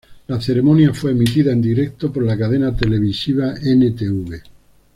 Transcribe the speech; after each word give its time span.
La 0.25 0.41
ceremonia 0.41 0.95
fue 0.95 1.11
emitida 1.11 1.51
en 1.51 1.61
directo 1.61 2.11
por 2.11 2.23
la 2.23 2.35
cadena 2.35 2.75
televisiva 2.75 3.53
N-tv. 3.61 4.41